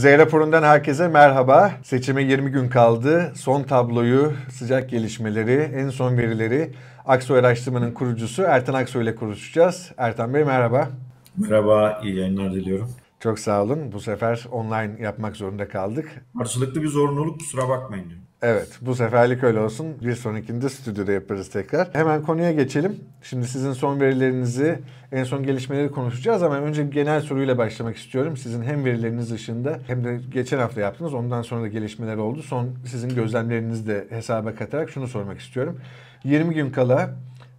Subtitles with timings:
[0.00, 1.72] Z raporundan herkese merhaba.
[1.82, 3.32] Seçime 20 gün kaldı.
[3.36, 6.72] Son tabloyu, sıcak gelişmeleri, en son verileri
[7.06, 9.92] Aksoy Araştırma'nın kurucusu Ertan Aksoy ile konuşacağız.
[9.96, 10.88] Ertan Bey merhaba.
[11.36, 12.90] Merhaba, iyi yayınlar diliyorum.
[13.20, 13.92] Çok sağ olun.
[13.92, 16.24] Bu sefer online yapmak zorunda kaldık.
[16.38, 18.29] Karşılıklı bir zorunluluk kusura bakmayın diyorum.
[18.42, 19.86] Evet bu seferlik öyle olsun.
[20.00, 21.88] Bir sonrakinde stüdyoda yaparız tekrar.
[21.92, 22.96] Hemen konuya geçelim.
[23.22, 24.78] Şimdi sizin son verilerinizi,
[25.12, 28.36] en son gelişmeleri konuşacağız ama önce genel soruyla başlamak istiyorum.
[28.36, 31.14] Sizin hem verileriniz dışında hem de geçen hafta yaptınız.
[31.14, 32.42] Ondan sonra da gelişmeler oldu.
[32.42, 35.80] Son sizin gözlemlerinizi de hesaba katarak şunu sormak istiyorum.
[36.24, 37.10] 20 gün kala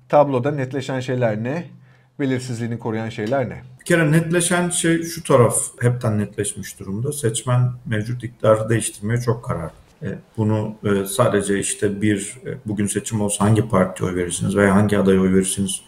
[0.10, 1.64] tabloda netleşen şeyler ne?
[2.20, 3.62] Belirsizliğini koruyan şeyler ne?
[3.80, 7.12] Bir kere netleşen şey şu taraf hepten netleşmiş durumda.
[7.12, 9.72] Seçmen mevcut iktidarı değiştirmeye çok karar.
[10.04, 14.76] E, bunu e, sadece işte bir e, bugün seçim olsa hangi partiye oy verirsiniz veya
[14.76, 15.82] hangi adaya oy verirsiniz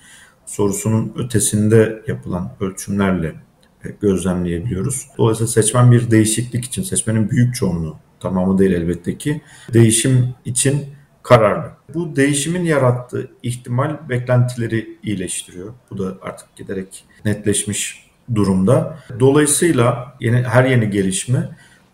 [0.45, 3.35] sorusunun ötesinde yapılan ölçümlerle
[4.01, 5.07] gözlemleyebiliyoruz.
[5.17, 9.41] Dolayısıyla seçmen bir değişiklik için, seçmenin büyük çoğunluğu, tamamı değil elbette ki,
[9.73, 10.85] değişim için
[11.23, 11.71] kararlı.
[11.93, 15.73] Bu değişimin yarattığı ihtimal beklentileri iyileştiriyor.
[15.91, 18.99] Bu da artık giderek netleşmiş durumda.
[19.19, 21.49] Dolayısıyla yeni, her yeni gelişme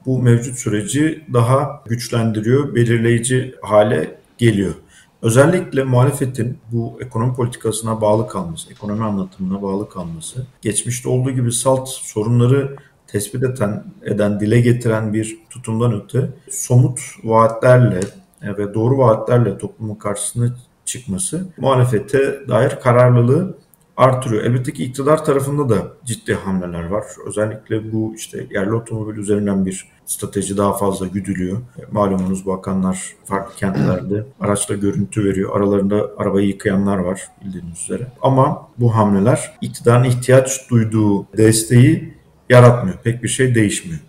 [0.06, 4.74] bu mevcut süreci daha güçlendiriyor, belirleyici hale geliyor.
[5.22, 11.90] Özellikle muhalefetin bu ekonomi politikasına bağlı kalması, ekonomi anlatımına bağlı kalması, geçmişte olduğu gibi salt
[11.90, 12.76] sorunları
[13.08, 18.00] tespit eden, eden, dile getiren bir tutumdan öte somut vaatlerle
[18.42, 23.58] ve doğru vaatlerle toplumun karşısına çıkması muhalefete dair kararlılığı
[24.00, 24.44] artırıyor.
[24.44, 27.04] Elbette ki iktidar tarafında da ciddi hamleler var.
[27.26, 31.58] Özellikle bu işte yerli otomobil üzerinden bir strateji daha fazla güdülüyor.
[31.92, 35.58] Malumunuz bakanlar farklı kentlerde araçla görüntü veriyor.
[35.58, 38.08] Aralarında arabayı yıkayanlar var bildiğiniz üzere.
[38.22, 42.14] Ama bu hamleler iktidarın ihtiyaç duyduğu desteği
[42.50, 42.98] yaratmıyor.
[42.98, 44.00] Pek bir şey değişmiyor.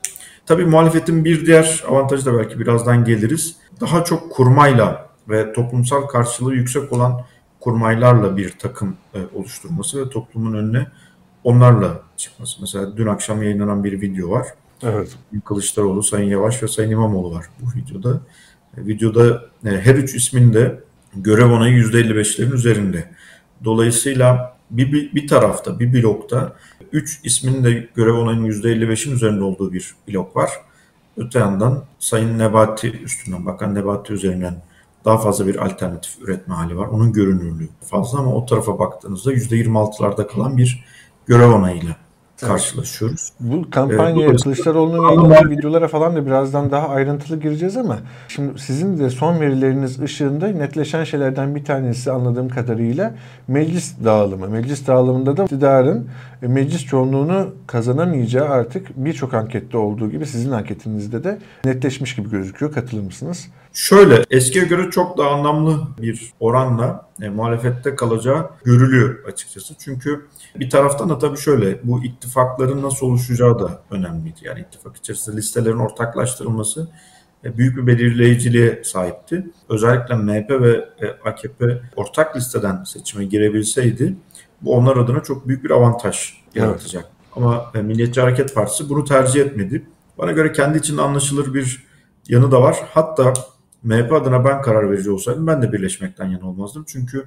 [0.46, 3.56] Tabii muhalefetin bir diğer avantajı da belki birazdan geliriz.
[3.80, 7.22] Daha çok kurmayla ve toplumsal karşılığı yüksek olan
[7.60, 10.86] kurmaylarla bir takım e, oluşturması ve toplumun önüne
[11.44, 12.60] onlarla çıkması.
[12.60, 14.46] Mesela dün akşam yayınlanan bir video var.
[14.82, 15.16] Evet.
[15.44, 18.20] Kılıçdaroğlu, Sayın Yavaş ve Sayın İmamoğlu var bu videoda.
[18.76, 20.80] E, videoda e, her üç ismin de
[21.14, 23.10] görev onayı %55'lerin üzerinde.
[23.64, 26.56] Dolayısıyla bir, bir, bir tarafta, bir blokta
[26.92, 30.50] 3 ismin de görev onayının %55'in üzerinde olduğu bir blok var.
[31.16, 34.62] Öte yandan Sayın Nebati üstünden, Bakan Nebati üzerinden
[35.04, 36.86] daha fazla bir alternatif üretme hali var.
[36.86, 40.84] Onun görünürlüğü fazla ama o tarafa baktığınızda %26'larda kalan bir
[41.26, 41.96] görev onayıyla
[42.46, 43.32] karşılaşıyoruz.
[43.40, 48.98] Bu kampanya ee, Kılıçdaroğlu'nun yayınladığı videolara falan da birazdan daha ayrıntılı gireceğiz ama şimdi sizin
[48.98, 53.14] de son verileriniz ışığında netleşen şeylerden bir tanesi anladığım kadarıyla
[53.48, 54.48] meclis dağılımı.
[54.48, 56.08] Meclis dağılımında da iktidarın
[56.42, 62.72] e, meclis çoğunluğunu kazanamayacağı artık birçok ankette olduğu gibi sizin anketinizde de netleşmiş gibi gözüküyor.
[62.72, 63.48] Katılır mısınız?
[63.72, 69.74] Şöyle eskiye göre çok daha anlamlı bir oranla e, muhalefette kalacağı görülüyor açıkçası.
[69.78, 70.26] Çünkü
[70.56, 74.38] bir taraftan da tabii şöyle bu ittifakların nasıl oluşacağı da önemliydi.
[74.42, 76.88] Yani ittifak içerisinde listelerin ortaklaştırılması
[77.44, 79.46] e, büyük bir belirleyiciliğe sahipti.
[79.68, 84.16] Özellikle MHP ve e, AKP ortak listeden seçime girebilseydi
[84.62, 87.04] bu onlar adına çok büyük bir avantaj yaratacak.
[87.04, 87.14] Evet.
[87.36, 89.86] Ama e, Milliyetçi Hareket Partisi bunu tercih etmedi.
[90.18, 91.86] Bana göre kendi içinde anlaşılır bir
[92.28, 92.76] yanı da var.
[92.94, 93.32] Hatta
[93.82, 96.84] MHP adına ben karar verici olsaydım ben de birleşmekten yana olmazdım.
[96.88, 97.24] Çünkü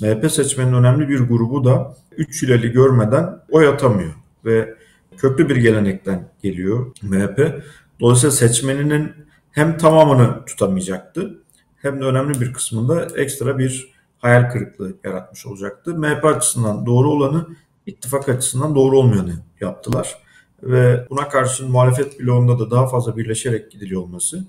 [0.00, 4.14] MHP seçmenin önemli bir grubu da 3 hilali görmeden oy atamıyor.
[4.44, 4.74] Ve
[5.16, 7.62] köklü bir gelenekten geliyor MHP.
[8.00, 9.12] Dolayısıyla seçmeninin
[9.50, 11.42] hem tamamını tutamayacaktı
[11.76, 15.94] hem de önemli bir kısmında ekstra bir hayal kırıklığı yaratmış olacaktı.
[15.94, 17.46] MHP açısından doğru olanı
[17.86, 20.18] ittifak açısından doğru olmayanı yaptılar.
[20.62, 24.46] Ve buna karşın muhalefet bloğunda da daha fazla birleşerek gidiliyor olması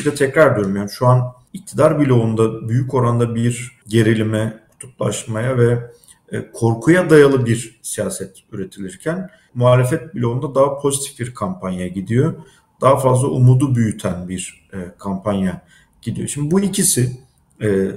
[0.00, 5.90] bir de tekrar diyorum yani şu an iktidar bloğunda büyük oranda bir gerilime, kutuplaşmaya ve
[6.32, 12.34] e, korkuya dayalı bir siyaset üretilirken muhalefet bloğunda daha pozitif bir kampanya gidiyor.
[12.80, 15.62] Daha fazla umudu büyüten bir e, kampanya
[16.02, 16.28] gidiyor.
[16.28, 17.20] Şimdi bu ikisi
[17.62, 17.90] e,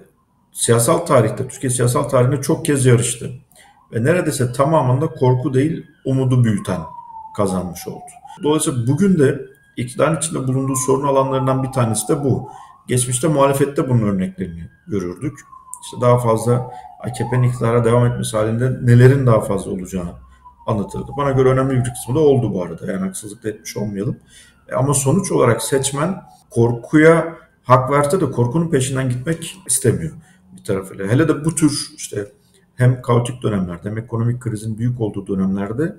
[0.51, 3.31] siyasal tarihte, Türkiye siyasal tarihinde çok kez yarıştı.
[3.93, 6.81] Ve neredeyse tamamında korku değil, umudu büyüten
[7.37, 8.03] kazanmış oldu.
[8.43, 12.49] Dolayısıyla bugün de iktidarın içinde bulunduğu sorun alanlarından bir tanesi de bu.
[12.87, 15.39] Geçmişte muhalefette bunun örneklerini görürdük.
[15.83, 20.11] İşte daha fazla AKP'nin iktidara devam etmesi halinde nelerin daha fazla olacağını
[20.67, 21.11] anlatırdı.
[21.17, 22.91] Bana göre önemli bir kısmı da oldu bu arada.
[22.91, 24.17] Yani haksızlık etmiş olmayalım.
[24.69, 30.11] E ama sonuç olarak seçmen korkuya hak verse de korkunun peşinden gitmek istemiyor
[30.57, 31.07] bir tarafıyla.
[31.07, 32.27] Hele de bu tür işte
[32.75, 35.95] hem kaotik dönemlerde hem ekonomik krizin büyük olduğu dönemlerde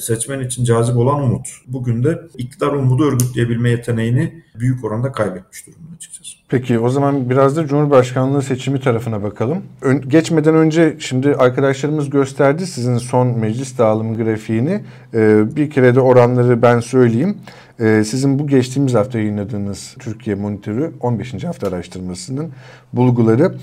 [0.00, 1.48] seçmen için cazip olan umut.
[1.66, 6.36] Bugün de iktidar umudu örgütleyebilme yeteneğini büyük oranda kaybetmiş durumda açıkçası.
[6.48, 9.62] Peki o zaman biraz da Cumhurbaşkanlığı seçimi tarafına bakalım.
[9.82, 14.80] Ön, geçmeden önce şimdi arkadaşlarımız gösterdi sizin son meclis dağılımı grafiğini.
[15.14, 17.36] Ee, bir kere de oranları ben söyleyeyim.
[17.80, 21.44] Ee, sizin bu geçtiğimiz hafta yayınladığınız Türkiye Monitörü 15.
[21.44, 22.50] hafta araştırmasının
[22.92, 23.54] bulguları.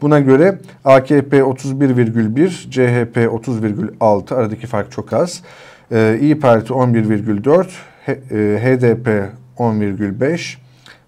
[0.00, 5.42] Buna göre AKP 31,1, CHP 30,6 aradaki fark çok az.
[5.92, 7.66] Ee, İyi Parti 11,4,
[8.58, 10.56] HDP 10,5,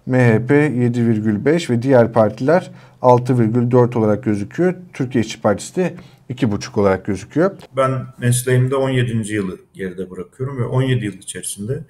[0.05, 2.71] MHP 7,5 ve diğer partiler
[3.01, 4.75] 6,4 olarak gözüküyor.
[4.93, 5.93] Türkiye İşçi Partisi de
[6.29, 7.51] 2,5 olarak gözüküyor.
[7.77, 9.33] Ben mesleğimde 17.
[9.33, 11.83] yılı geride bırakıyorum ve 17 yıl içerisinde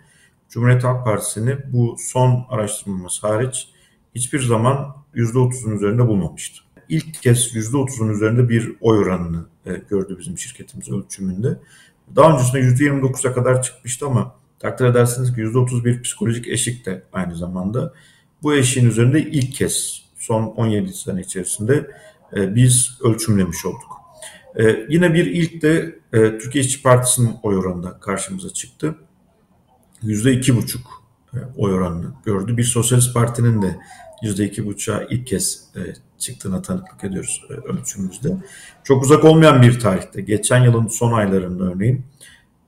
[0.50, 3.68] Cumhuriyet Halk Partisi'ni bu son araştırmamız hariç
[4.16, 6.69] hiçbir zaman %30'un üzerinde bulmamıştı.
[6.90, 11.60] İlk kez %30'un üzerinde bir oy oranını e, gördü bizim şirketimiz ölçümünde.
[12.16, 17.36] Daha öncesinde %29'a kadar çıkmıştı ama takdir edersiniz ki %30 bir psikolojik eşik de aynı
[17.36, 17.94] zamanda.
[18.44, 21.92] Bu eşiğin üzerinde ilk kez son 17 sene içerisinde
[22.36, 24.00] e, biz ölçümlemiş olduk.
[24.56, 28.96] E, yine bir ilk de e, Türkiye İşçi Partisi'nin oy oranında karşımıza çıktı.
[30.04, 30.78] %2,5
[31.34, 32.58] e, oy oranını gördü.
[32.58, 33.80] Bir Sosyalist Parti'nin de
[34.24, 35.80] %2,5'a ilk kez e,
[36.18, 38.30] çıktığına tanıklık ediyoruz e, ölçümümüzde.
[38.83, 42.06] Çok uzak olmayan bir tarihte, geçen yılın son aylarında örneğin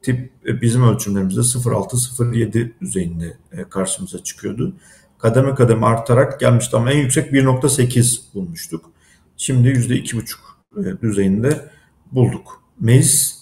[0.01, 4.75] tip e, bizim ölçümlerimizde 0.6-0.7 düzeyinde e, karşımıza çıkıyordu.
[5.19, 8.91] Kademe kademe artarak gelmişti ama en yüksek 1.8 bulmuştuk.
[9.37, 11.69] Şimdi %2.5 e, düzeyinde
[12.11, 12.61] bulduk.
[12.79, 13.41] Meclis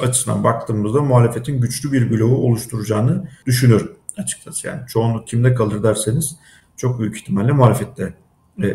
[0.00, 4.66] açısından baktığımızda muhalefetin güçlü bir bloğu oluşturacağını düşünüyorum açıkçası.
[4.66, 6.36] Yani çoğunluk kimde kalır derseniz
[6.76, 8.14] çok büyük ihtimalle muhalefette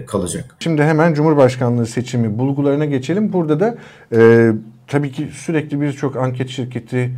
[0.08, 0.56] kalacak.
[0.60, 3.34] Şimdi hemen Cumhurbaşkanlığı seçimi bulgularına geçelim.
[3.34, 3.78] Burada da
[4.16, 4.52] e,
[4.88, 7.12] tabii ki sürekli birçok anket şirketi e,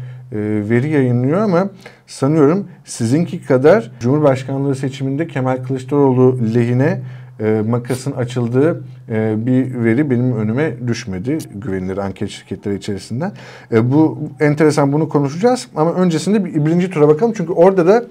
[0.69, 1.69] veri yayınlıyor ama
[2.07, 7.01] sanıyorum sizinki kadar Cumhurbaşkanlığı seçiminde Kemal Kılıçdaroğlu lehine
[7.39, 13.31] e, makasın açıldığı e, bir veri benim önüme düşmedi güvenilir anket şirketleri içerisinden.
[13.71, 18.05] E, bu enteresan bunu konuşacağız ama öncesinde bir, birinci tura bakalım çünkü orada da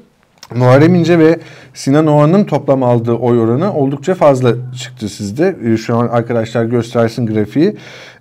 [0.56, 1.40] Muharrem İnce ve
[1.74, 5.56] Sinan Oğan'ın toplam aldığı oy oranı oldukça fazla çıktı sizde.
[5.64, 7.76] E, şu an arkadaşlar göstersin grafiği.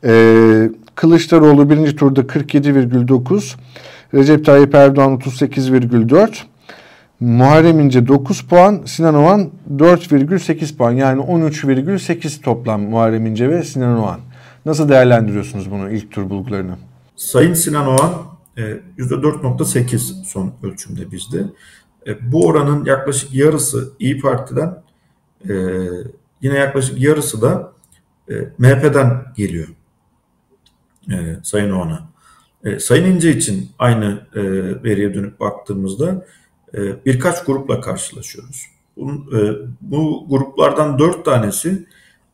[0.05, 3.55] Ee, Kılıçdaroğlu birinci turda 47,9,
[4.13, 6.29] Recep Tayyip Erdoğan 38,4,
[7.19, 10.91] Muharrem İnce 9 puan, Sinan Oğan 4,8 puan.
[10.91, 14.19] Yani 13,8 toplam Muharrem İnce ve Sinan Oğan.
[14.65, 16.75] Nasıl değerlendiriyorsunuz bunu ilk tur bulgularını?
[17.15, 18.13] Sayın Sinan Oğan
[18.97, 21.43] %4.8 e, son ölçümde bizde.
[22.07, 24.83] E, bu oranın yaklaşık yarısı İyi Parti'den
[25.50, 25.53] e,
[26.42, 27.74] yine yaklaşık yarısı da
[28.57, 29.68] MHP'den geliyor.
[31.44, 32.09] Sayın Oğan'a.
[32.80, 34.27] Sayın İnce için aynı
[34.83, 36.25] veriye dönüp baktığımızda
[36.74, 38.65] e, birkaç grupla karşılaşıyoruz.
[38.98, 41.86] Bunun, e, bu gruplardan dört tanesi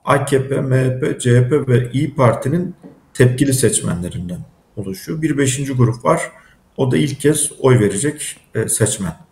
[0.06, 2.76] AKP, MHP, CHP ve İyi Parti'nin
[3.14, 4.40] tepkili seçmenlerinden
[4.76, 5.22] oluşuyor.
[5.22, 6.22] Bir beşinci grup var.
[6.78, 9.27] O da ilk kez oy verecek e, seçmen.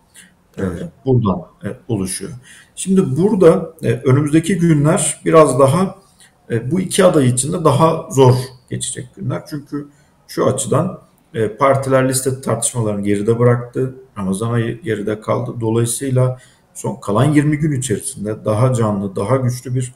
[0.58, 0.84] Evet.
[1.06, 1.42] Buradan
[1.88, 2.32] oluşuyor.
[2.76, 5.96] Şimdi burada önümüzdeki günler biraz daha
[6.72, 8.36] bu iki aday için de daha zor
[8.70, 9.44] geçecek günler.
[9.50, 9.88] Çünkü
[10.28, 11.02] şu açıdan
[11.60, 13.96] partiler liste tartışmalarını geride bıraktı.
[14.18, 15.54] Ramazan ayı geride kaldı.
[15.62, 16.40] Dolayısıyla
[16.74, 19.94] son kalan 20 gün içerisinde daha canlı, daha güçlü bir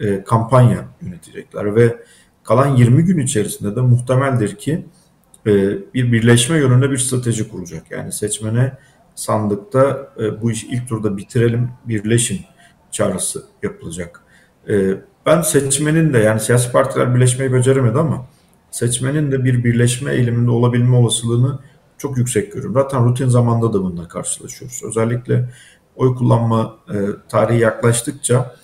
[0.00, 1.96] e, kampanya yönetecekler ve
[2.44, 4.86] kalan 20 gün içerisinde de muhtemeldir ki
[5.46, 5.52] e,
[5.94, 7.90] bir birleşme yönünde bir strateji kuracak.
[7.90, 8.72] Yani seçmene
[9.16, 12.40] sandıkta e, bu işi ilk turda bitirelim, birleşin
[12.90, 14.22] çağrısı yapılacak.
[14.68, 14.94] E,
[15.26, 18.26] ben seçmenin de yani siyasi partiler birleşmeyi beceremedi ama
[18.70, 21.58] seçmenin de bir birleşme eğiliminde olabilme olasılığını
[21.98, 22.74] çok yüksek görüyorum.
[22.74, 24.82] Zaten rutin zamanda da bununla karşılaşıyoruz.
[24.84, 25.48] Özellikle
[25.96, 26.96] oy kullanma e,
[27.28, 28.56] tarihi yaklaştıkça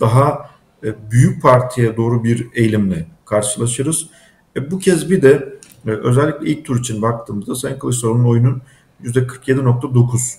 [0.00, 0.50] daha
[0.84, 4.06] e, büyük partiye doğru bir eğilimle karşılaşırız.
[4.56, 8.62] E, bu kez bir de e, özellikle ilk tur için baktığımızda Sayın Kılıçdaroğlu'nun oyunun
[9.04, 10.34] %47.9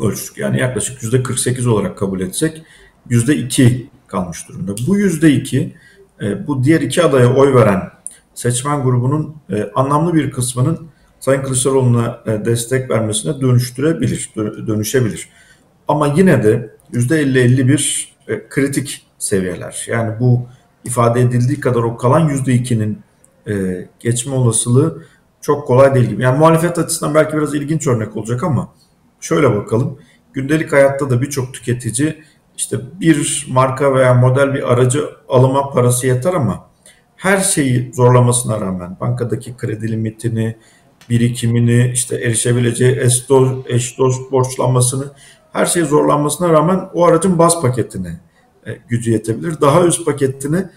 [0.00, 0.38] ölçtük.
[0.38, 2.62] Yani yaklaşık %48 olarak kabul etsek
[3.10, 4.74] %2 kalmış durumda.
[4.86, 5.72] Bu %2
[6.20, 7.82] e, bu diğer iki adaya oy veren
[8.34, 10.88] seçmen grubunun e, anlamlı bir kısmının
[11.20, 14.30] Sayın Kılıçdaroğlu'na e, destek vermesine dönüştürebilir,
[14.66, 15.28] dönüşebilir.
[15.88, 19.86] Ama yine de %50-51 e, kritik seviyeler.
[19.88, 20.46] Yani bu
[20.84, 22.98] ifade edildiği kadar o kalan %2'nin
[23.48, 25.02] e, geçme olasılığı
[25.46, 26.22] çok kolay değil gibi.
[26.22, 28.68] Yani muhalefet açısından belki biraz ilginç örnek olacak ama
[29.20, 29.98] şöyle bakalım.
[30.32, 32.22] Gündelik hayatta da birçok tüketici
[32.56, 36.66] işte bir marka veya model bir aracı alıma parası yeter ama
[37.16, 40.56] her şeyi zorlamasına rağmen bankadaki kredi limitini,
[41.10, 43.00] birikimini, işte erişebileceği
[43.68, 45.04] eş dost, borçlanmasını,
[45.52, 48.20] her şey zorlanmasına rağmen o aracın baz paketine
[48.66, 49.60] e, gücü yetebilir.
[49.60, 50.70] Daha üst paketine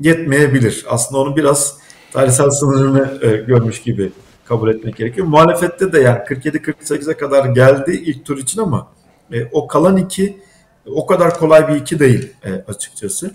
[0.00, 0.86] yetmeyebilir.
[0.88, 1.85] Aslında onu biraz
[2.16, 4.12] tarihsel sınırını e, görmüş gibi
[4.44, 5.26] kabul etmek gerekiyor.
[5.26, 8.88] Muhalefette de yani 47-48'e kadar geldi ilk tur için ama
[9.32, 10.38] e, o kalan iki
[10.86, 13.30] o kadar kolay bir iki değil e, açıkçası.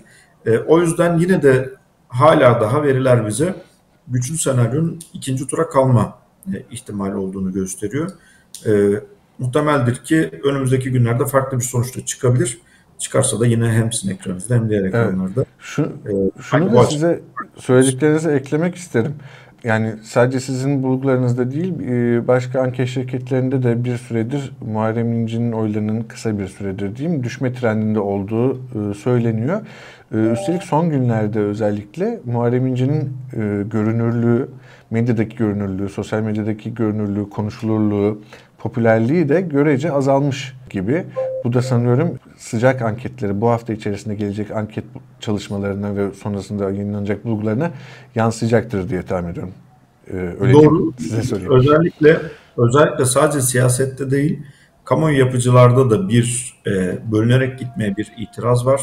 [0.46, 1.70] E, o yüzden yine de
[2.08, 3.54] hala daha veriler bize
[4.08, 6.18] güçlü senaryonun ikinci tura kalma
[6.54, 8.10] e, ihtimali olduğunu gösteriyor.
[8.66, 8.72] E,
[9.38, 12.60] muhtemeldir ki önümüzdeki günlerde farklı bir sonuçta çıkabilir.
[12.98, 15.32] Çıkarsa da yine hem sizin ekranınızda hem diğer ekranlarda.
[15.36, 15.46] Evet.
[15.58, 17.20] Şu, e, şunu da size
[17.56, 19.14] söylediklerinize eklemek isterim.
[19.64, 26.00] Yani sadece sizin bulgularınızda değil e, başka anket şirketlerinde de bir süredir Muharrem İnce'nin oylarının
[26.00, 29.60] kısa bir süredir diyeyim düşme trendinde olduğu e, söyleniyor.
[30.14, 33.16] E, üstelik son günlerde özellikle Muharrem İnce'nin
[33.70, 34.48] görünürlüğü,
[34.90, 38.22] medyadaki görünürlüğü, sosyal medyadaki görünürlüğü, konuşulurluğu,
[38.58, 41.04] popülerliği de görece azalmış gibi.
[41.44, 44.84] Bu da sanıyorum sıcak anketleri bu hafta içerisinde gelecek anket
[45.20, 47.70] çalışmalarına ve sonrasında yayınlanacak bulgularına
[48.14, 49.52] yansıyacaktır diye tahmin ediyorum.
[50.10, 50.92] Ee, öyle Doğru.
[50.98, 51.52] Size söyleyeyim.
[51.52, 52.20] Özellikle
[52.58, 54.42] özellikle sadece siyasette değil,
[54.84, 58.80] kamuoyu yapıcılarda da bir e, bölünerek gitmeye bir itiraz var.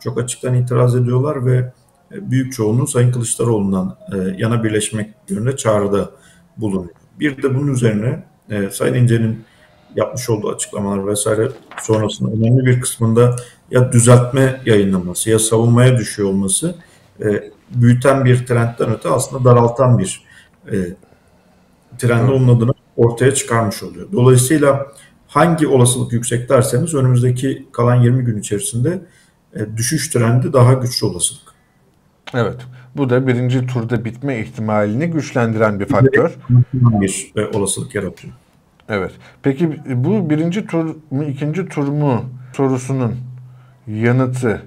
[0.00, 1.72] Çok açıktan itiraz ediyorlar ve
[2.12, 6.10] e, büyük çoğunluğu Sayın Kılıçdaroğlu'ndan e, yana birleşmek yönünde çağrıda
[6.56, 6.94] bulunuyor.
[7.20, 9.44] Bir de bunun üzerine e, Sayın İnce'nin
[9.96, 11.48] yapmış olduğu açıklamalar vesaire
[11.82, 13.36] sonrasında önemli bir kısmında
[13.70, 16.74] ya düzeltme yayınlaması ya savunmaya düşüyor olması
[17.24, 20.24] e, büyüten bir trendten öte aslında daraltan bir
[20.72, 20.74] e,
[21.98, 24.06] trendi onun adına ortaya çıkarmış oluyor.
[24.12, 24.86] Dolayısıyla
[25.28, 29.02] hangi olasılık yüksek derseniz önümüzdeki kalan 20 gün içerisinde
[29.54, 31.42] e, düşüş trendi daha güçlü olasılık.
[32.34, 32.56] Evet.
[32.96, 36.34] Bu da birinci turda bitme ihtimalini güçlendiren bir faktör.
[36.72, 38.34] Bir e, olasılık yaratıyor.
[38.88, 39.12] Evet.
[39.42, 42.24] Peki bu birinci tur mu ikinci tur mu
[42.56, 43.16] sorusunun
[43.86, 44.62] yanıtı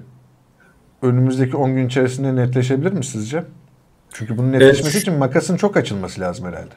[1.02, 3.44] önümüzdeki 10 gün içerisinde netleşebilir mi sizce?
[4.12, 5.02] Çünkü bunun netleşmesi evet.
[5.02, 6.74] için makasın çok açılması lazım herhalde.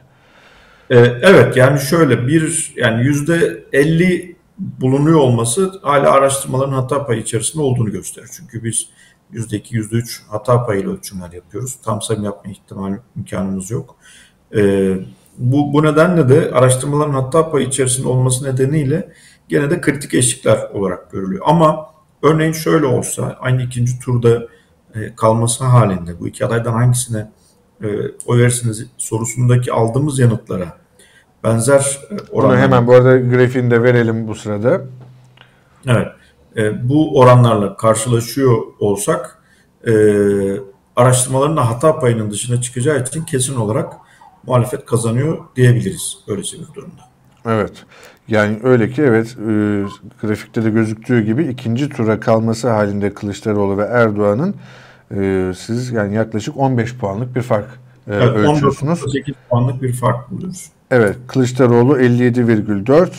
[0.90, 7.62] Ee, evet yani şöyle bir yani yüzde 50 bulunuyor olması hala araştırmaların hata payı içerisinde
[7.62, 8.28] olduğunu gösterir.
[8.36, 8.88] Çünkü biz
[9.32, 11.78] yüzde iki, yüzde üç hata payıyla ölçümler yapıyoruz.
[11.84, 13.96] Tam sayım yapma ihtimali imkanımız yok.
[14.56, 14.96] Ee,
[15.38, 19.12] bu, bu nedenle de araştırmaların hata payı içerisinde olması nedeniyle
[19.48, 21.42] gene de kritik eşikler olarak görülüyor.
[21.46, 21.86] Ama
[22.22, 24.42] örneğin şöyle olsa aynı ikinci turda
[24.94, 27.30] e, kalması halinde bu iki adaydan hangisine
[27.82, 27.86] e,
[28.26, 30.78] oy verirsiniz sorusundaki aldığımız yanıtlara
[31.44, 32.56] benzer e, oranlar.
[32.56, 34.82] Bunu hemen bu arada grafiğini de verelim bu sırada.
[35.86, 36.08] Evet.
[36.56, 39.42] E, bu oranlarla karşılaşıyor olsak
[39.86, 39.92] e,
[40.96, 43.92] araştırmaların hata payının dışına çıkacağı için kesin olarak
[44.46, 47.02] muhalefet kazanıyor diyebiliriz öylesi bir durumda.
[47.46, 47.72] Evet.
[48.28, 49.46] Yani öyle ki evet e,
[50.22, 54.54] grafikte de gözüktüğü gibi ikinci tura kalması halinde Kılıçdaroğlu ve Erdoğan'ın
[55.16, 57.66] e, siz yani yaklaşık 15 puanlık bir fark
[58.08, 59.12] e, evet, ölçüyorsunuz.
[59.12, 60.68] 8 puanlık bir fark buluyoruz.
[60.90, 61.16] Evet.
[61.26, 63.10] Kılıçdaroğlu 57,4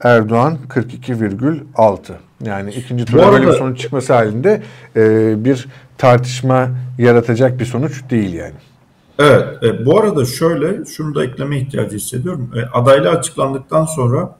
[0.00, 2.12] Erdoğan 42,6.
[2.44, 4.62] Yani ikinci tura arada, böyle bir sonuç çıkması halinde
[4.96, 5.68] e, bir
[5.98, 6.68] tartışma
[6.98, 8.54] yaratacak bir sonuç değil yani.
[9.18, 12.50] Evet, e, bu arada şöyle, şunu da ekleme ihtiyacı hissediyorum.
[12.56, 14.38] E, adaylığı açıklandıktan sonra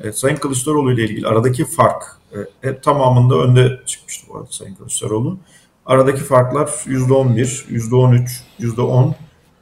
[0.00, 2.02] e, Sayın Kılıçdaroğlu ile ilgili aradaki fark
[2.32, 5.38] e, hep tamamında önde çıkmıştı bu arada Sayın Kılıçdaroğlu.
[5.86, 8.28] Aradaki farklar %11, %13,
[8.60, 9.14] %10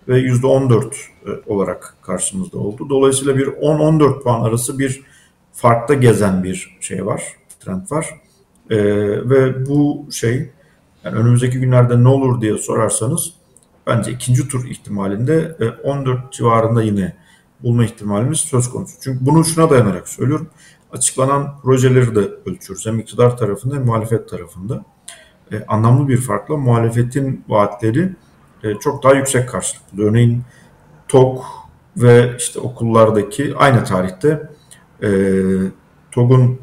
[0.09, 0.95] ve %14
[1.27, 2.87] e, olarak karşımızda oldu.
[2.91, 5.03] Dolayısıyla bir 10-14 puan arası bir
[5.53, 7.23] farkta gezen bir şey var,
[7.61, 8.21] trend var.
[8.71, 8.77] E,
[9.31, 10.51] ve bu şey
[11.05, 13.33] yani önümüzdeki günlerde ne olur diye sorarsanız
[13.87, 17.17] bence ikinci tur ihtimalinde 14 e, civarında yine
[17.63, 18.97] bulma ihtimalimiz söz konusu.
[19.01, 20.49] Çünkü bunu şuna dayanarak söylüyorum.
[20.93, 22.87] Açıklanan projeleri de ölçüyoruz.
[22.87, 24.85] Hem iktidar tarafında hem muhalefet tarafında.
[25.53, 28.13] E, anlamlı bir farkla muhalefetin vaatleri
[28.63, 29.83] e, çok daha yüksek karşılık.
[29.99, 30.43] Örneğin
[31.09, 31.45] TOK
[31.97, 34.51] ve işte okullardaki aynı tarihte
[35.03, 35.09] e,
[36.13, 36.59] TOG'un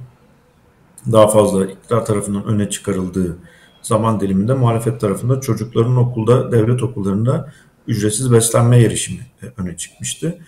[1.12, 3.38] daha fazla iktidar tarafından öne çıkarıldığı
[3.82, 7.54] zaman diliminde muhalefet tarafında çocukların okulda, devlet okullarında
[7.88, 10.40] ücretsiz beslenme erişimi e, öne çıkmıştı.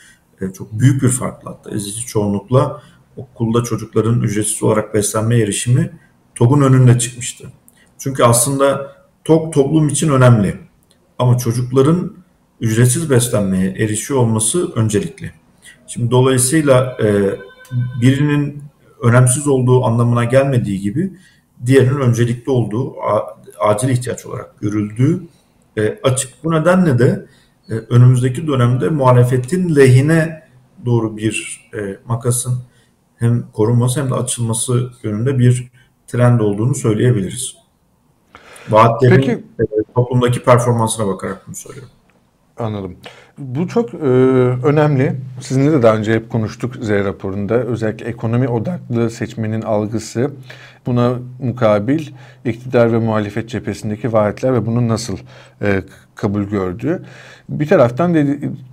[0.41, 2.81] E, çok büyük bir farkla hatta ezici çoğunlukla
[3.17, 5.91] okulda çocukların ücretsiz olarak beslenme erişimi
[6.35, 7.51] TOG'un önünde çıkmıştı.
[7.97, 10.55] Çünkü aslında TOG toplum için önemli.
[11.19, 12.13] Ama çocukların
[12.61, 15.31] ücretsiz beslenmeye erişiyor olması öncelikli.
[15.87, 17.39] Şimdi dolayısıyla e,
[18.01, 18.63] birinin
[19.01, 21.13] önemsiz olduğu anlamına gelmediği gibi
[21.65, 22.95] diğerinin öncelikli olduğu,
[23.59, 25.23] acil ihtiyaç olarak görüldüğü
[25.77, 26.43] e, açık.
[26.43, 27.25] Bu nedenle de
[27.69, 30.43] e, önümüzdeki dönemde muhalefetin lehine
[30.85, 32.63] doğru bir e, makasın
[33.15, 35.71] hem korunması hem de açılması yönünde bir
[36.07, 37.55] trend olduğunu söyleyebiliriz.
[38.69, 41.91] Vaatlerin Peki, e, toplumdaki performansına bakarak bunu söylüyorum.
[42.57, 42.97] Anladım.
[43.37, 45.15] Bu çok e, önemli.
[45.41, 47.53] Sizinle de daha önce hep konuştuk Z raporunda.
[47.53, 50.31] Özellikle ekonomi odaklı seçmenin algısı.
[50.85, 52.07] Buna mukabil
[52.45, 55.17] iktidar ve muhalefet cephesindeki vaatler ve bunun nasıl
[55.61, 55.81] e,
[56.15, 57.03] kabul gördüğü.
[57.49, 58.13] Bir taraftan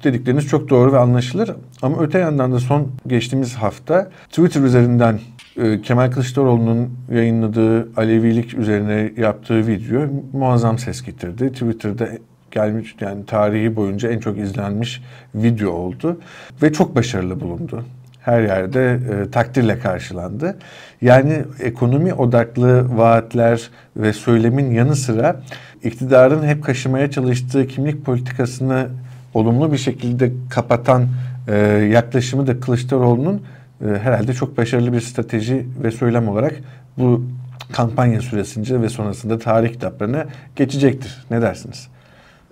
[0.05, 1.51] dedikleriniz çok doğru ve anlaşılır.
[1.83, 5.21] Ama öte yandan da son geçtiğimiz hafta Twitter üzerinden
[5.57, 10.01] e, Kemal Kılıçdaroğlu'nun yayınladığı Alevilik üzerine yaptığı video
[10.33, 11.53] muazzam ses getirdi.
[11.53, 12.09] Twitter'da
[12.53, 15.03] gelmiş yani tarihi boyunca en çok izlenmiş
[15.35, 16.21] video oldu
[16.63, 17.85] ve çok başarılı bulundu.
[18.21, 20.57] Her yerde e, takdirle karşılandı.
[21.03, 25.41] Yani ekonomi odaklı vaatler ve söylemin yanı sıra
[25.83, 28.87] iktidarın hep kaşımaya çalıştığı kimlik politikasını
[29.35, 31.09] olumlu bir şekilde kapatan
[31.49, 31.57] e,
[31.93, 33.43] yaklaşımı da Kılıçdaroğlu'nun
[33.85, 36.55] e, herhalde çok başarılı bir strateji ve söylem olarak
[36.99, 37.25] bu
[37.73, 40.27] kampanya süresince ve sonrasında tarih kitaplarına
[40.57, 41.25] geçecektir.
[41.31, 41.89] Ne dersiniz?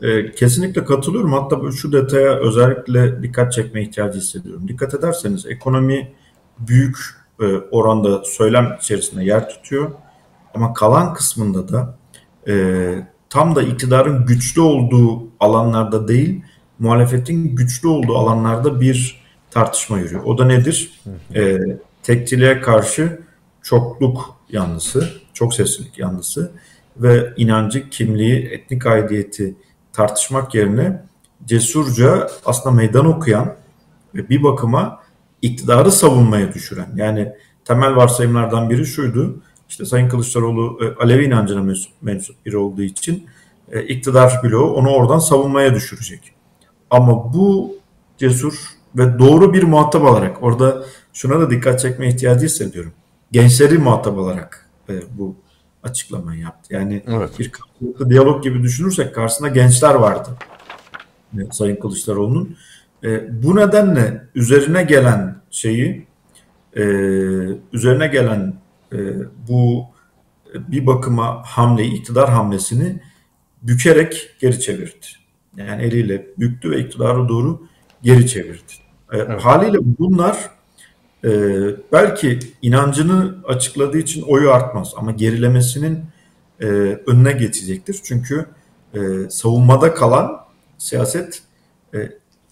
[0.02, 1.32] E, kesinlikle katılıyorum.
[1.32, 4.68] Hatta şu detaya özellikle dikkat çekme ihtiyacı hissediyorum.
[4.68, 6.12] Dikkat ederseniz ekonomi
[6.58, 6.96] büyük
[7.40, 9.90] e, oranda söylem içerisinde yer tutuyor.
[10.54, 11.98] Ama kalan kısmında da
[12.48, 12.54] e,
[13.30, 16.42] tam da iktidarın güçlü olduğu alanlarda değil,
[16.78, 20.22] muhalefetin güçlü olduğu alanlarda bir tartışma yürüyor.
[20.24, 21.00] O da nedir?
[21.34, 21.58] E,
[22.02, 23.20] tekçiliğe karşı
[23.62, 26.52] çokluk yanlısı, çok seslilik yanlısı
[26.96, 29.54] ve inancı, kimliği, etnik aidiyeti
[29.98, 31.02] tartışmak yerine
[31.44, 33.54] cesurca aslında meydan okuyan
[34.14, 35.00] ve bir bakıma
[35.42, 36.88] iktidarı savunmaya düşüren.
[36.96, 37.32] Yani
[37.64, 39.42] temel varsayımlardan biri şuydu.
[39.68, 43.26] İşte Sayın Kılıçdaroğlu e, Alevi inancına mensup, mensup biri olduğu için
[43.72, 46.32] e, iktidar bloğu onu oradan savunmaya düşürecek.
[46.90, 47.76] Ama bu
[48.18, 48.54] cesur
[48.96, 52.92] ve doğru bir muhatap alarak orada şuna da dikkat çekme ihtiyacı hissediyorum.
[53.32, 55.34] Gençleri muhatap alarak e, bu
[55.90, 56.74] açıklamayı yaptı.
[56.74, 57.38] Yani evet.
[57.38, 60.28] bir karşılıklı diyalog gibi düşünürsek karşısında gençler vardı.
[61.52, 62.56] Sayın Kılıçdaroğlu'nun.
[63.04, 66.06] E, bu nedenle üzerine gelen şeyi
[66.76, 66.82] e,
[67.72, 68.54] üzerine gelen
[68.92, 68.96] e,
[69.48, 69.84] bu
[70.54, 73.00] e, bir bakıma hamleyi, iktidar hamlesini
[73.62, 75.06] bükerek geri çevirdi.
[75.56, 77.66] Yani eliyle büktü ve iktidara doğru
[78.02, 78.72] geri çevirdi.
[79.12, 79.44] E, evet.
[79.44, 80.50] Haliyle bunlar
[81.24, 81.30] e,
[81.92, 86.04] belki inancını açıkladığı için oyu artmaz ama gerilemesinin
[86.60, 86.66] e,
[87.06, 88.00] önüne geçecektir.
[88.04, 88.46] Çünkü
[88.94, 88.98] e,
[89.30, 90.40] savunmada kalan
[90.78, 91.42] siyaset
[91.94, 91.98] e,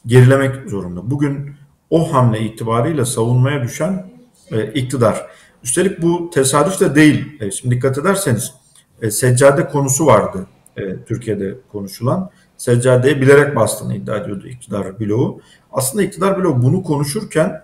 [0.06, 1.10] gerilemek zorunda.
[1.10, 1.50] Bugün
[1.90, 4.06] o hamle itibariyle savunmaya düşen
[4.50, 5.26] e, iktidar.
[5.64, 7.40] Üstelik bu tesadüf de değil.
[7.40, 8.54] E, şimdi dikkat ederseniz
[9.02, 12.30] e, seccade konusu vardı e, Türkiye'de konuşulan.
[12.56, 15.40] Seccadeye bilerek bastığını iddia ediyordu iktidar bloğu.
[15.72, 17.62] Aslında iktidar bloğu bunu konuşurken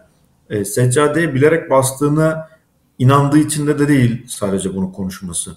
[0.53, 2.49] e, seccadeye bilerek bastığına
[2.99, 5.57] inandığı için de, de değil sadece bunu konuşması.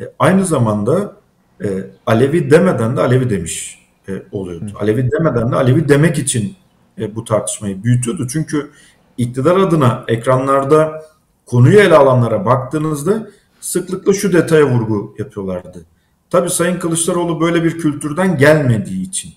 [0.00, 1.16] E, aynı zamanda
[1.64, 1.68] e,
[2.06, 4.72] Alevi demeden de Alevi demiş e, oluyordu.
[4.74, 4.78] Hı.
[4.78, 6.56] Alevi demeden de Alevi demek için
[6.98, 8.28] e, bu tartışmayı büyütüyordu.
[8.28, 8.70] Çünkü
[9.18, 11.02] iktidar adına ekranlarda
[11.46, 13.28] konuyu ele alanlara baktığınızda
[13.60, 15.84] sıklıkla şu detaya vurgu yapıyorlardı.
[16.30, 19.32] Tabii Sayın Kılıçdaroğlu böyle bir kültürden gelmediği için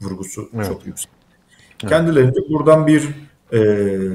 [0.00, 0.66] vurgusu evet.
[0.66, 1.10] çok yüksek.
[1.82, 1.90] Evet.
[1.90, 3.08] Kendilerince buradan bir
[3.52, 3.58] e,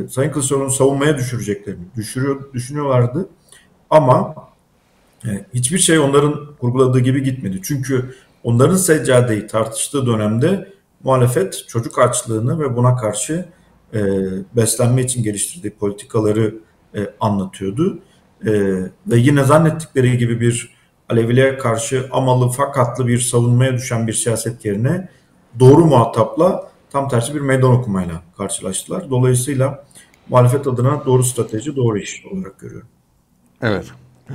[0.10, 3.30] Sayın Kılıçdaroğlu'nu savunmaya düşüreceklerini düşürüyor, düşünüyorlardı.
[3.90, 4.36] Ama
[5.26, 7.60] e, hiçbir şey onların kurguladığı gibi gitmedi.
[7.64, 13.46] Çünkü onların seccadeyi tartıştığı dönemde muhalefet çocuk açlığını ve buna karşı
[13.94, 14.00] e,
[14.56, 16.56] beslenme için geliştirdiği politikaları
[16.96, 18.00] e, anlatıyordu.
[18.46, 18.52] E,
[19.08, 25.10] ve yine zannettikleri gibi bir Aleviliğe karşı amalı fakatlı bir savunmaya düşen bir siyaset yerine
[25.60, 29.10] doğru muhatapla tam tersi bir meydan okumayla karşılaştılar.
[29.10, 29.84] Dolayısıyla
[30.30, 32.88] muhalefet adına doğru strateji, doğru iş olarak görüyorum.
[33.62, 33.86] Evet.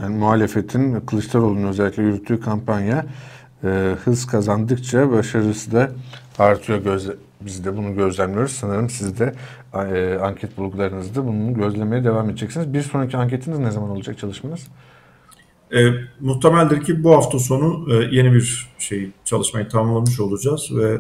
[0.03, 3.07] Yani muhalefetin Kılıçdaroğlu'nun özellikle yürüttüğü kampanya
[3.65, 5.91] e, hız kazandıkça başarısı da
[6.39, 6.79] artıyor.
[6.79, 8.53] Gözle, biz de bunu gözlemliyoruz.
[8.53, 9.35] Sanırım siz de
[9.75, 12.73] e, anket bulgularınızda bunu gözlemeye devam edeceksiniz.
[12.73, 14.67] Bir sonraki anketiniz ne zaman olacak çalışmanız?
[15.75, 15.79] E,
[16.21, 20.99] muhtemeldir ki bu hafta sonu e, yeni bir şey çalışmayı tamamlamış olacağız ve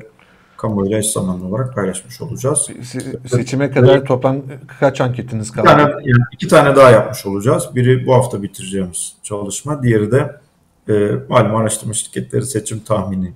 [0.56, 2.58] kamuoyuyla eş zamanlı olarak paylaşmış olacağız.
[2.68, 4.42] Se- seçime kadar toplam
[4.80, 5.66] kaç anketiniz kaldı?
[5.66, 7.68] Tane, yani iki tane daha yapmış olacağız.
[7.74, 9.82] Biri bu hafta bitireceğimiz çalışma.
[9.82, 10.40] Diğeri de
[10.88, 13.32] e, malum araştırma şirketleri seçim tahmini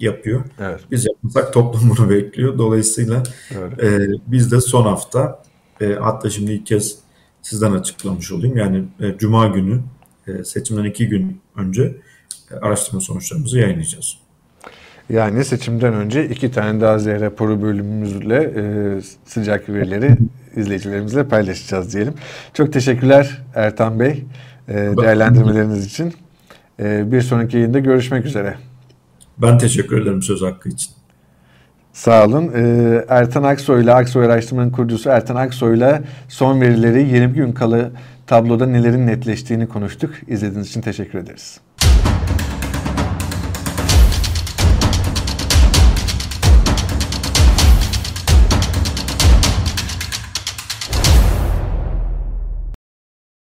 [0.00, 0.44] yapıyor.
[0.60, 0.80] Evet.
[0.90, 2.58] Biz yapmasak toplum bunu bekliyor.
[2.58, 3.22] Dolayısıyla
[3.82, 5.42] e, biz de son hafta
[5.80, 6.98] e, hatta şimdi ilk kez
[7.42, 8.56] sizden açıklamış olayım.
[8.56, 9.80] Yani e, Cuma günü
[10.26, 11.96] e, seçimden iki gün önce
[12.50, 14.18] e, araştırma sonuçlarımızı yayınlayacağız.
[15.08, 18.62] Yani seçimden önce iki tane daha Z raporu bölümümüzle e,
[19.24, 20.16] sıcak verileri
[20.56, 22.14] izleyicilerimizle paylaşacağız diyelim.
[22.54, 24.24] Çok teşekkürler Ertan Bey
[24.68, 26.14] e, değerlendirmeleriniz için.
[26.80, 28.54] E, bir sonraki yayında görüşmek üzere.
[29.38, 30.90] Ben teşekkür ederim söz hakkı için.
[31.92, 32.52] Sağ olun.
[32.54, 37.90] Ee, Ertan Aksoy'la, Aksoy Araştırma'nın kurucusu Ertan Aksoy'la son verileri 20 gün kalı
[38.26, 40.14] tabloda nelerin netleştiğini konuştuk.
[40.28, 41.60] İzlediğiniz için teşekkür ederiz.